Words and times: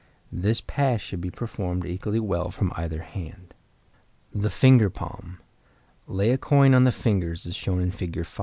This 0.31 0.61
pass 0.61 0.99
should 0.99 1.21
be 1.21 1.29
performed 1.29 1.85
equally 1.85 2.19
well 2.19 2.49
from 2.49 2.71
either 2.75 3.03
hand. 3.03 3.53
The 4.33 4.49
Finger 4.49 4.89
Palm.—Lay 4.89 6.31
a 6.31 6.39
coin 6.39 6.73
on 6.73 6.85
the 6.85 6.91
fingers 6.91 7.45
as 7.45 7.55
shown 7.55 7.79
in 7.79 7.91
Fig. 7.91 8.25